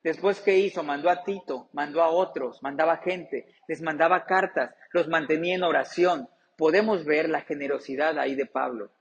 [0.01, 0.83] Después, ¿qué hizo?
[0.83, 6.29] Mandó a Tito, mandó a otros, mandaba gente, les mandaba cartas, los mantenía en oración.
[6.57, 8.91] Podemos ver la generosidad ahí de Pablo.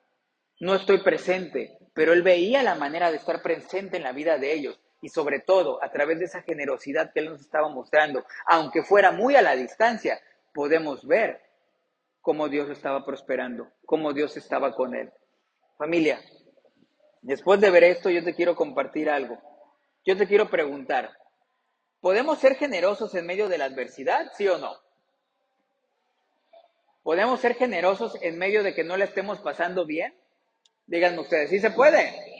[0.60, 4.52] No estoy presente, pero él veía la manera de estar presente en la vida de
[4.52, 8.82] ellos y sobre todo a través de esa generosidad que Él nos estaba mostrando, aunque
[8.82, 10.18] fuera muy a la distancia,
[10.54, 11.42] podemos ver
[12.22, 15.12] cómo Dios estaba prosperando, cómo Dios estaba con Él.
[15.76, 16.22] Familia,
[17.20, 19.38] después de ver esto, yo te quiero compartir algo.
[20.06, 21.10] Yo te quiero preguntar,
[22.00, 24.74] ¿podemos ser generosos en medio de la adversidad, sí o no?
[27.02, 30.14] ¿Podemos ser generosos en medio de que no le estemos pasando bien?
[30.86, 32.33] Díganme ustedes, ¿sí se puede?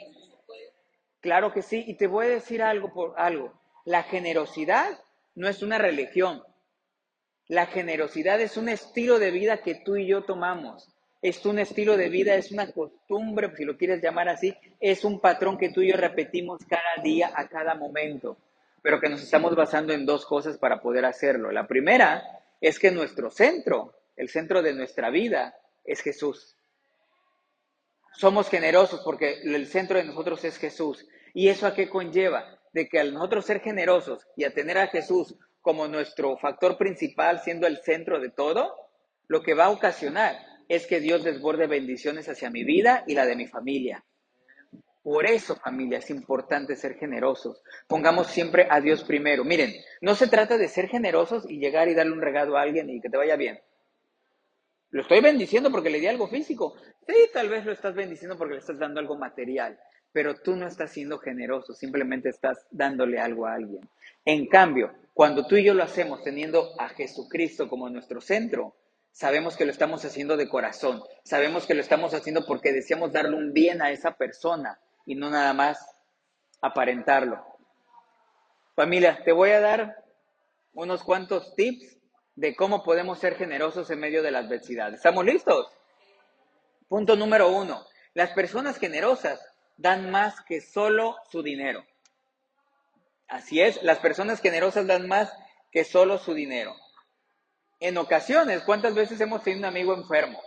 [1.25, 3.51] Claro que sí, y te voy a decir algo por algo.
[3.83, 4.99] La generosidad
[5.33, 6.43] no es una religión.
[7.47, 10.87] La generosidad es un estilo de vida que tú y yo tomamos.
[11.23, 15.19] es un estilo de vida, es una costumbre, si lo quieres llamar así, es un
[15.19, 18.37] patrón que tú y yo repetimos cada día, a cada momento,
[18.83, 21.51] pero que nos estamos basando en dos cosas para poder hacerlo.
[21.51, 22.23] La primera
[22.61, 26.55] es que nuestro centro, el centro de nuestra vida, es Jesús.
[28.17, 31.05] Somos generosos porque el centro de nosotros es Jesús.
[31.33, 32.59] ¿Y eso a qué conlleva?
[32.73, 37.39] De que al nosotros ser generosos y a tener a Jesús como nuestro factor principal,
[37.39, 38.73] siendo el centro de todo,
[39.27, 40.37] lo que va a ocasionar
[40.69, 44.05] es que Dios desborde bendiciones hacia mi vida y la de mi familia.
[45.03, 47.61] Por eso, familia, es importante ser generosos.
[47.87, 49.43] Pongamos siempre a Dios primero.
[49.43, 52.89] Miren, no se trata de ser generosos y llegar y darle un regalo a alguien
[52.89, 53.59] y que te vaya bien.
[54.91, 56.75] Lo estoy bendiciendo porque le di algo físico.
[57.07, 59.79] Sí, tal vez lo estás bendiciendo porque le estás dando algo material,
[60.11, 63.87] pero tú no estás siendo generoso, simplemente estás dándole algo a alguien.
[64.23, 68.75] En cambio, cuando tú y yo lo hacemos teniendo a Jesucristo como nuestro centro,
[69.11, 73.35] sabemos que lo estamos haciendo de corazón, sabemos que lo estamos haciendo porque deseamos darle
[73.35, 75.77] un bien a esa persona y no nada más
[76.61, 77.43] aparentarlo.
[78.75, 80.03] Familia, te voy a dar
[80.73, 81.94] unos cuantos tips
[82.35, 84.93] de cómo podemos ser generosos en medio de la adversidad.
[84.93, 85.67] ¿Estamos listos?
[86.87, 87.85] Punto número uno.
[88.13, 89.39] Las personas generosas
[89.77, 91.85] dan más que solo su dinero.
[93.27, 95.33] Así es, las personas generosas dan más
[95.71, 96.75] que solo su dinero
[97.79, 100.41] en ocasiones, ¿cuántas veces hemos tenido un amigo enfermo?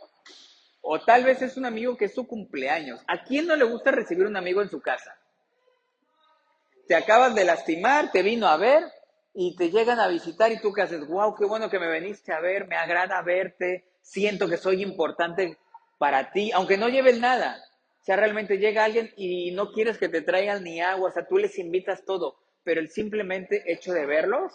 [0.80, 3.00] O tal vez es un amigo que es su cumpleaños.
[3.06, 5.16] ¿A quién no le gusta recibir un amigo en su casa?
[6.86, 8.82] Te acabas de lastimar, te vino a ver
[9.40, 12.32] y te llegan a visitar y tú que haces, wow, qué bueno que me veniste
[12.32, 15.56] a ver, me agrada verte, siento que soy importante
[15.96, 17.56] para ti, aunque no lleves nada.
[18.00, 21.28] O sea, realmente llega alguien y no quieres que te traigan ni agua, o sea,
[21.28, 24.52] tú les invitas todo, pero el simplemente hecho de verlos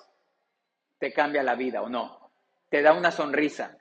[0.99, 2.23] te cambia la vida, ¿o no?
[2.73, 3.77] te da una sonrisa.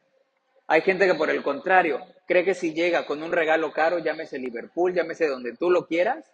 [0.66, 4.38] Hay gente que por el contrario cree que si llega con un regalo caro, llámese
[4.38, 6.30] Liverpool, llámese donde tú lo quieras,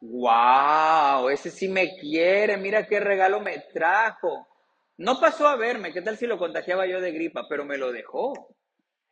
[0.00, 4.46] wow, ese sí me quiere, mira qué regalo me trajo.
[4.96, 7.46] No pasó a verme, ¿qué tal si lo contagiaba yo de gripa?
[7.48, 8.54] Pero me lo dejó.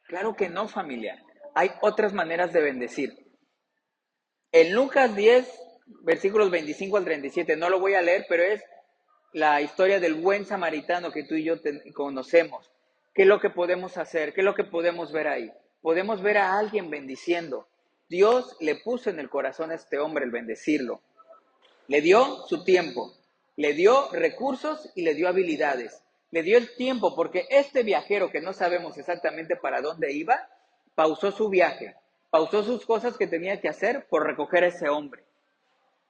[0.02, 1.22] Claro que no, familia.
[1.54, 3.12] Hay otras maneras de bendecir.
[4.52, 5.48] En Lucas 10,
[6.02, 8.62] versículos 25 al 37, no lo voy a leer, pero es
[9.32, 11.56] la historia del buen samaritano que tú y yo
[11.94, 12.70] conocemos.
[13.14, 14.32] ¿Qué es lo que podemos hacer?
[14.32, 15.50] ¿Qué es lo que podemos ver ahí?
[15.80, 17.68] Podemos ver a alguien bendiciendo.
[18.08, 21.00] Dios le puso en el corazón a este hombre el bendecirlo.
[21.88, 23.12] Le dio su tiempo,
[23.56, 26.02] le dio recursos y le dio habilidades.
[26.30, 30.48] Le dio el tiempo porque este viajero que no sabemos exactamente para dónde iba,
[30.94, 31.96] pausó su viaje,
[32.30, 35.24] pausó sus cosas que tenía que hacer por recoger a ese hombre.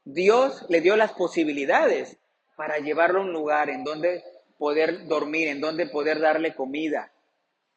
[0.04, 2.18] Dios le dio las posibilidades
[2.56, 4.22] para llevarlo a un lugar en donde
[4.58, 7.12] poder dormir, en donde poder darle comida.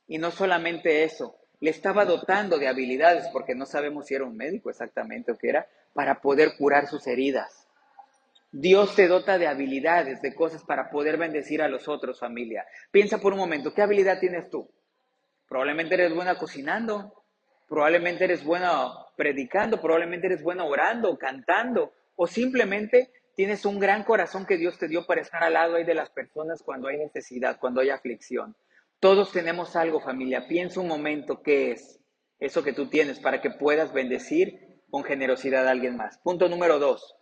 [0.08, 4.35] Y no solamente eso, le estaba dotando de habilidades, porque no sabemos si era un
[4.35, 7.67] médico exactamente o qué era, para poder curar sus heridas.
[8.51, 12.65] Dios te dota de habilidades, de cosas para poder bendecir a los otros, familia.
[12.91, 14.69] Piensa por un momento, ¿qué habilidad tienes tú?
[15.47, 17.23] Probablemente eres buena cocinando,
[17.67, 24.45] probablemente eres buena predicando, probablemente eres buena orando, cantando, o simplemente Tienes un gran corazón
[24.45, 27.79] que Dios te dio para estar al lado de las personas cuando hay necesidad, cuando
[27.79, 28.53] hay aflicción.
[28.99, 30.47] Todos tenemos algo, familia.
[30.47, 31.99] Piensa un momento qué es
[32.39, 36.19] eso que tú tienes para que puedas bendecir con generosidad a alguien más.
[36.19, 37.15] Punto número dos.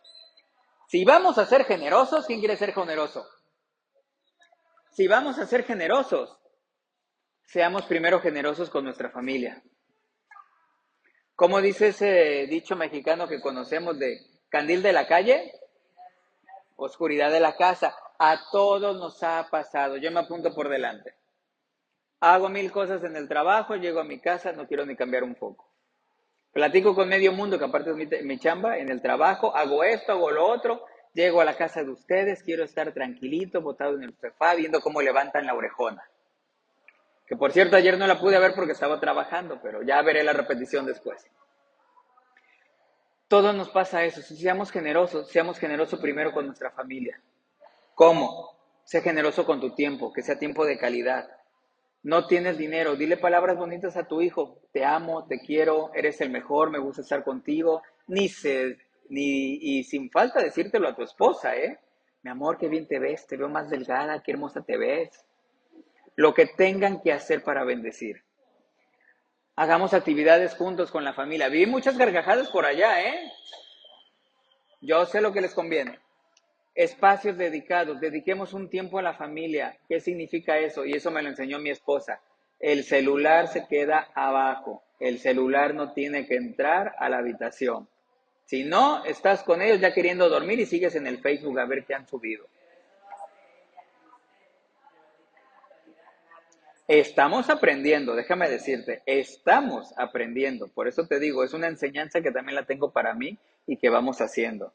[0.88, 3.26] Si vamos a ser generosos, ¿quién quiere ser generoso?
[4.92, 6.40] Si vamos a ser generosos,
[7.46, 9.62] seamos primero generosos con nuestra familia.
[11.36, 14.18] ¿Cómo dice ese dicho mexicano que conocemos de
[14.50, 15.52] candil de la calle?
[16.78, 17.94] oscuridad de la casa.
[18.20, 19.98] A todos nos ha pasado.
[19.98, 21.17] Yo me apunto por delante.
[22.20, 25.36] Hago mil cosas en el trabajo, llego a mi casa, no quiero ni cambiar un
[25.36, 25.70] poco.
[26.52, 30.32] Platico con medio mundo, que aparte es mi, chamba, en el trabajo, hago esto, hago
[30.32, 34.56] lo otro, llego a la casa de ustedes, quiero estar tranquilito, botado en el sofá,
[34.56, 36.04] viendo cómo levantan la orejona.
[37.28, 40.34] Que por cierto, ayer no la pude ver porque estaba trabajando, pero ya veré la
[40.34, 41.30] repetición después.
[43.28, 44.22] Todo nos pasa eso.
[44.22, 47.22] Si seamos generosos, seamos generosos primero con nuestra familia.
[47.94, 48.58] ¿Cómo?
[48.86, 51.30] Sé generoso con tu tiempo, que sea tiempo de calidad.
[52.08, 54.62] No tienes dinero, dile palabras bonitas a tu hijo.
[54.72, 57.82] Te amo, te quiero, eres el mejor, me gusta estar contigo.
[58.08, 58.78] Ni se,
[59.10, 61.78] ni, y sin falta decírtelo a tu esposa, ¿eh?
[62.22, 65.26] Mi amor, qué bien te ves, te veo más delgada, qué hermosa te ves.
[66.16, 68.24] Lo que tengan que hacer para bendecir.
[69.58, 71.50] Hagamos actividades juntos con la familia.
[71.50, 73.34] Vi muchas gargajadas por allá, ¿eh?
[74.80, 76.00] Yo sé lo que les conviene.
[76.78, 79.76] Espacios dedicados, dediquemos un tiempo a la familia.
[79.90, 80.86] ¿Qué significa eso?
[80.86, 82.22] Y eso me lo enseñó mi esposa.
[82.60, 84.84] El celular se queda abajo.
[85.00, 87.88] El celular no tiene que entrar a la habitación.
[88.46, 91.84] Si no, estás con ellos ya queriendo dormir y sigues en el Facebook a ver
[91.84, 92.46] qué han subido.
[96.88, 100.68] Estamos aprendiendo, déjame decirte, estamos aprendiendo.
[100.68, 103.90] Por eso te digo, es una enseñanza que también la tengo para mí y que
[103.90, 104.74] vamos haciendo.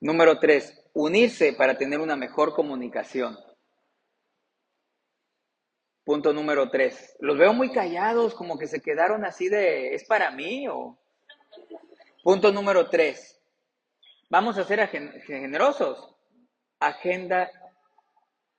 [0.00, 3.36] Número tres, unirse para tener una mejor comunicación.
[6.04, 7.16] Punto número tres.
[7.20, 10.66] Los veo muy callados, como que se quedaron así de, ¿es para mí?
[10.68, 10.98] O...
[12.22, 13.40] Punto número tres.
[14.30, 16.14] Vamos a ser generosos.
[16.80, 17.50] Agenda,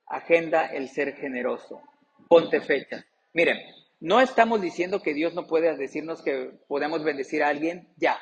[0.05, 1.81] agenda el ser generoso
[2.29, 3.05] ponte fecha.
[3.33, 3.57] Miren,
[3.99, 8.17] no estamos diciendo que Dios no puede decirnos que podemos bendecir a alguien ya.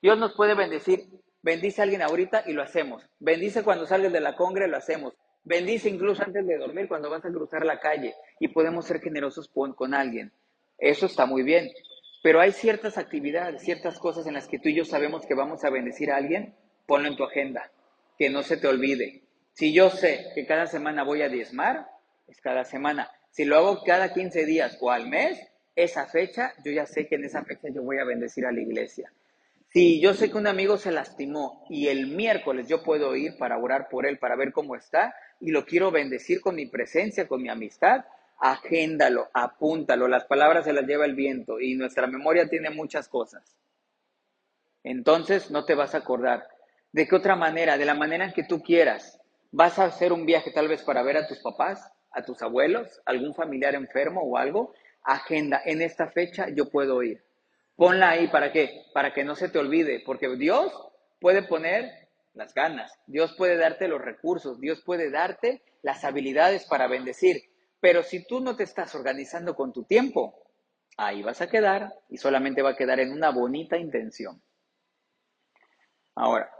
[0.00, 1.08] Dios nos puede bendecir,
[1.42, 3.08] bendice a alguien ahorita y lo hacemos.
[3.18, 5.14] Bendice cuando sales de la congre, lo hacemos.
[5.44, 9.48] Bendice incluso antes de dormir cuando vas a cruzar la calle y podemos ser generosos
[9.48, 10.32] con, con alguien.
[10.78, 11.70] Eso está muy bien.
[12.22, 15.64] Pero hay ciertas actividades, ciertas cosas en las que tú y yo sabemos que vamos
[15.64, 16.54] a bendecir a alguien,
[16.86, 17.70] ponlo en tu agenda,
[18.18, 19.22] que no se te olvide.
[19.52, 21.86] Si yo sé que cada semana voy a diezmar,
[22.26, 23.10] es cada semana.
[23.30, 25.40] Si lo hago cada 15 días o al mes,
[25.76, 28.60] esa fecha, yo ya sé que en esa fecha yo voy a bendecir a la
[28.60, 29.12] iglesia.
[29.70, 33.58] Si yo sé que un amigo se lastimó y el miércoles yo puedo ir para
[33.58, 37.42] orar por él, para ver cómo está, y lo quiero bendecir con mi presencia, con
[37.42, 38.04] mi amistad,
[38.38, 40.08] agéndalo, apúntalo.
[40.08, 43.56] Las palabras se las lleva el viento y nuestra memoria tiene muchas cosas.
[44.84, 46.48] Entonces no te vas a acordar.
[46.92, 47.76] ¿De qué otra manera?
[47.76, 49.20] De la manera en que tú quieras.
[49.50, 51.92] ¿Vas a hacer un viaje tal vez para ver a tus papás?
[52.12, 57.22] a tus abuelos, algún familiar enfermo o algo, agenda, en esta fecha yo puedo ir.
[57.78, 58.86] Ponla ahí, ¿para qué?
[58.92, 60.72] Para que no se te olvide, porque Dios
[61.20, 66.88] puede poner las ganas, Dios puede darte los recursos, Dios puede darte las habilidades para
[66.88, 67.40] bendecir,
[67.78, 70.42] pero si tú no te estás organizando con tu tiempo,
[70.96, 74.42] ahí vas a quedar y solamente va a quedar en una bonita intención.
[76.16, 76.50] Ahora,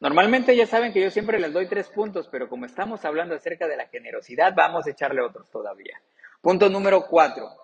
[0.00, 3.68] Normalmente ya saben que yo siempre les doy tres puntos, pero como estamos hablando acerca
[3.68, 6.02] de la generosidad, vamos a echarle otros todavía.
[6.40, 7.61] Punto número cuatro.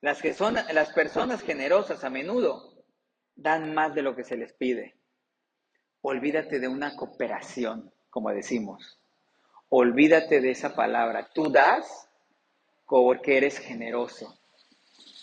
[0.00, 2.84] Las, que son, las personas generosas a menudo
[3.34, 4.96] dan más de lo que se les pide.
[6.02, 8.98] Olvídate de una cooperación, como decimos.
[9.68, 11.28] Olvídate de esa palabra.
[11.34, 12.08] Tú das
[12.86, 14.38] porque eres generoso.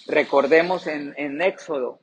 [0.08, 2.00] Recordemos en, en Éxodo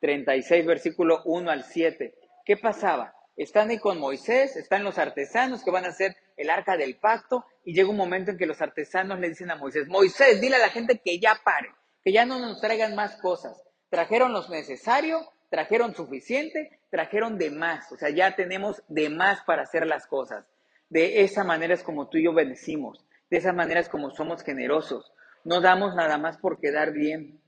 [0.00, 2.14] 36, versículo 1 al 7.
[2.44, 3.14] ¿Qué pasaba?
[3.36, 7.44] Están ahí con Moisés, están los artesanos que van a hacer el arca del pacto
[7.64, 10.60] y llega un momento en que los artesanos le dicen a Moisés, Moisés, dile a
[10.60, 11.70] la gente que ya pare,
[12.04, 13.62] que ya no nos traigan más cosas.
[13.88, 19.62] Trajeron lo necesario, trajeron suficiente, trajeron de más, o sea, ya tenemos de más para
[19.62, 20.46] hacer las cosas.
[20.88, 24.42] De esa manera es como tú y yo bendecimos, de esa manera es como somos
[24.42, 25.12] generosos.
[25.44, 27.40] No damos nada más por quedar bien,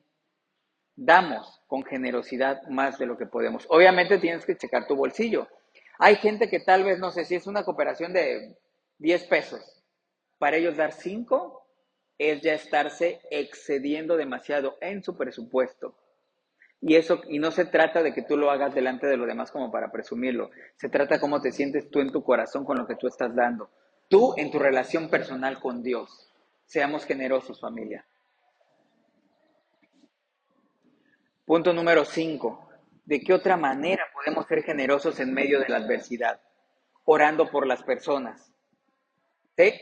[0.97, 3.67] damos con generosidad más de lo que podemos.
[3.69, 5.49] Obviamente tienes que checar tu bolsillo.
[5.99, 8.57] Hay gente que tal vez, no sé si es una cooperación de
[8.99, 9.83] 10 pesos.
[10.39, 11.62] Para ellos dar 5
[12.19, 15.97] es ya estarse excediendo demasiado en su presupuesto.
[16.81, 19.53] Y eso, y no se trata de que tú lo hagas delante de los demás
[19.53, 20.51] como para presumirlo.
[20.77, 23.71] Se trata cómo te sientes tú en tu corazón con lo que tú estás dando.
[24.09, 26.33] Tú en tu relación personal con Dios.
[26.67, 28.05] Seamos generosos, familia.
[31.45, 32.69] Punto número 5.
[33.05, 36.41] ¿De qué otra manera podemos ser generosos en medio de la adversidad?
[37.05, 38.53] Orando por las personas.
[39.57, 39.73] ¿Sí?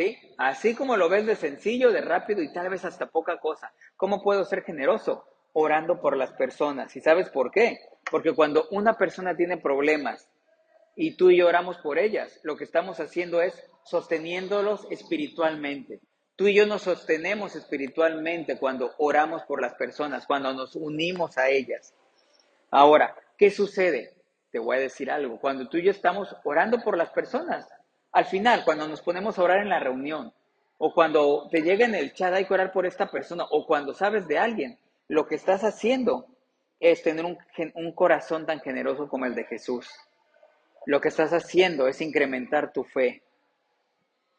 [0.00, 0.16] ¿Sí?
[0.38, 3.70] Así como lo ves de sencillo, de rápido y tal vez hasta poca cosa.
[3.98, 5.26] ¿Cómo puedo ser generoso?
[5.52, 6.96] Orando por las personas.
[6.96, 7.80] ¿Y sabes por qué?
[8.10, 10.26] Porque cuando una persona tiene problemas
[10.96, 16.00] y tú y yo oramos por ellas, lo que estamos haciendo es sosteniéndolos espiritualmente.
[16.34, 21.50] Tú y yo nos sostenemos espiritualmente cuando oramos por las personas, cuando nos unimos a
[21.50, 21.92] ellas.
[22.70, 24.14] Ahora, ¿qué sucede?
[24.50, 25.38] Te voy a decir algo.
[25.38, 27.68] Cuando tú y yo estamos orando por las personas,
[28.12, 30.32] al final, cuando nos ponemos a orar en la reunión,
[30.78, 33.94] o cuando te llega en el chat hay que orar por esta persona, o cuando
[33.94, 36.26] sabes de alguien, lo que estás haciendo
[36.78, 37.38] es tener un,
[37.74, 39.88] un corazón tan generoso como el de Jesús.
[40.86, 43.22] Lo que estás haciendo es incrementar tu fe,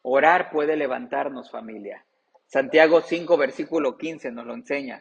[0.04, 2.04] Orar puede levantarnos familia.
[2.46, 5.00] Santiago 5, versículo 15 nos lo enseña.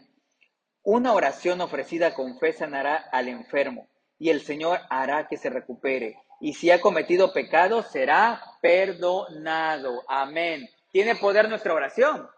[0.83, 3.87] Una oración ofrecida con fe sanará al enfermo
[4.19, 6.17] y el Señor hará que se recupere.
[6.39, 10.03] Y si ha cometido pecado, será perdonado.
[10.07, 10.69] Amén.
[10.91, 12.29] ¿Tiene poder nuestra oración?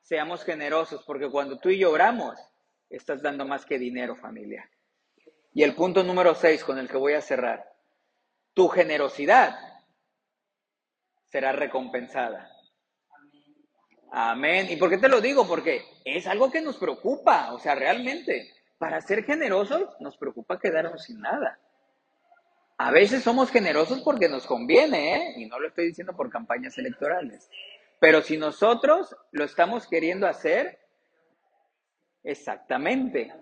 [0.00, 2.38] Seamos generosos porque cuando tú y yo oramos,
[2.88, 4.70] estás dando más que dinero, familia.
[5.52, 7.72] Y el punto número 6 con el que voy a cerrar.
[8.54, 9.58] Tu generosidad
[11.28, 12.50] será recompensada.
[14.12, 14.66] Amén.
[14.70, 15.46] ¿Y por qué te lo digo?
[15.46, 21.02] Porque es algo que nos preocupa, o sea, realmente, para ser generosos nos preocupa quedarnos
[21.02, 21.58] sin nada.
[22.78, 25.34] A veces somos generosos porque nos conviene, ¿eh?
[25.38, 27.48] Y no lo estoy diciendo por campañas electorales.
[27.98, 30.78] Pero si nosotros lo estamos queriendo hacer,
[32.22, 33.32] exactamente,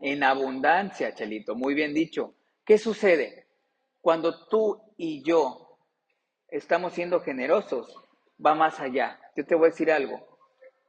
[0.00, 2.34] en abundancia, Chelito, muy bien dicho.
[2.64, 3.46] ¿Qué sucede?
[4.00, 5.78] Cuando tú y yo
[6.48, 7.94] estamos siendo generosos,
[8.44, 9.20] va más allá.
[9.36, 10.26] Yo te voy a decir algo.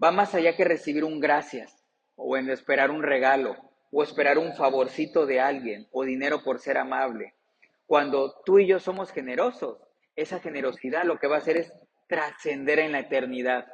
[0.04, 1.84] Va más allá que recibir un gracias
[2.16, 3.56] o en esperar un regalo
[3.92, 7.36] o esperar un favorcito de alguien o dinero por ser amable.
[7.90, 9.80] Cuando tú y yo somos generosos,
[10.16, 11.74] esa generosidad lo que va a hacer es
[12.08, 13.66] trascender en la eternidad.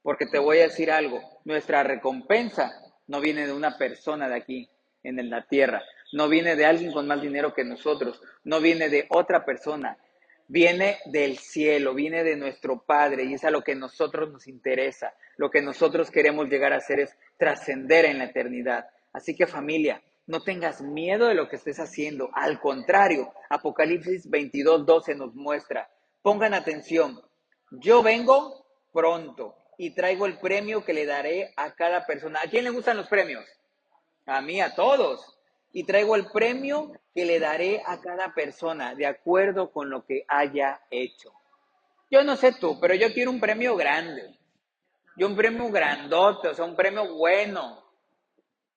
[0.00, 2.72] Porque te voy a decir algo, nuestra recompensa
[3.08, 4.70] no viene de una persona de aquí,
[5.02, 5.82] en la tierra,
[6.14, 9.98] no viene de alguien con más dinero que nosotros, no viene de otra persona,
[10.46, 15.12] viene del cielo, viene de nuestro Padre y es a lo que nosotros nos interesa.
[15.36, 18.86] Lo que nosotros queremos llegar a hacer es trascender en la eternidad.
[19.12, 22.28] Así que familia, no tengas miedo de lo que estés haciendo.
[22.34, 25.90] Al contrario, Apocalipsis 22, 12 nos muestra.
[26.20, 27.20] Pongan atención,
[27.70, 32.40] yo vengo pronto y traigo el premio que le daré a cada persona.
[32.44, 33.44] ¿A quién le gustan los premios?
[34.26, 35.38] A mí, a todos.
[35.72, 40.24] Y traigo el premio que le daré a cada persona de acuerdo con lo que
[40.28, 41.32] haya hecho.
[42.10, 44.38] Yo no sé tú, pero yo quiero un premio grande.
[45.16, 47.82] Yo un premio grandote, o sea, un premio bueno.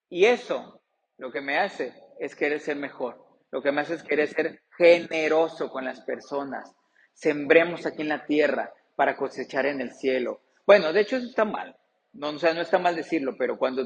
[0.10, 0.81] Y eso
[1.22, 3.24] lo que me hace es querer ser mejor.
[3.52, 6.74] Lo que me hace es querer ser generoso con las personas.
[7.14, 10.42] Sembremos aquí en la tierra para cosechar en el cielo.
[10.66, 11.78] Bueno, de hecho eso está mal.
[12.14, 13.84] No, o sea, no está mal decirlo, pero cuando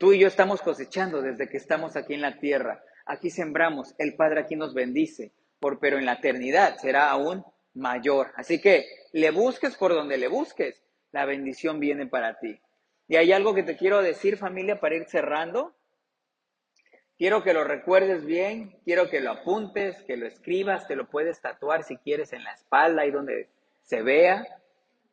[0.00, 4.16] tú y yo estamos cosechando desde que estamos aquí en la tierra, aquí sembramos, el
[4.16, 8.32] Padre aquí nos bendice, por, pero en la eternidad será aún mayor.
[8.34, 12.60] Así que le busques por donde le busques, la bendición viene para ti.
[13.06, 15.76] Y hay algo que te quiero decir, familia, para ir cerrando.
[17.16, 21.40] Quiero que lo recuerdes bien, quiero que lo apuntes, que lo escribas, te lo puedes
[21.40, 23.48] tatuar si quieres en la espalda, ahí donde
[23.82, 24.44] se vea.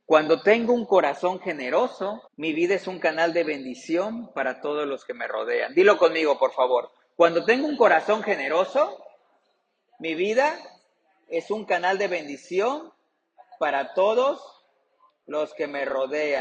[0.08, 5.06] Cuando tengo un corazón generoso, mi vida es un canal de bendición para todos los
[5.06, 5.76] que me rodean.
[5.76, 6.89] Dilo conmigo, por favor.
[7.16, 8.97] Cuando tengo un corazón generoso,
[9.99, 10.58] mi vida
[11.30, 12.91] es un canal de bendición
[13.60, 14.41] para todos
[15.28, 16.41] los que me rodean.